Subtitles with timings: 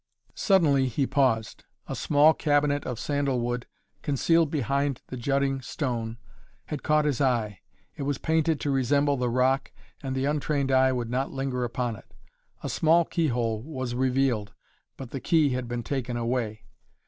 [0.33, 1.63] Suddenly he paused.
[1.85, 3.67] A small cabinet of sandal wood,
[4.01, 6.17] concealed behind the jutting stone,
[6.65, 7.59] had caught his eye.
[7.95, 11.95] It was painted to resemble the rock and the untrained eye would not linger upon
[11.97, 12.15] it.
[12.63, 14.53] A small keyhole was revealed,
[14.97, 16.63] but the key had been taken away.